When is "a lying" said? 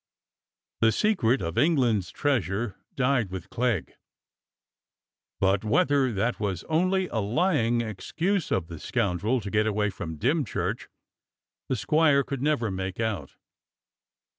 7.09-7.81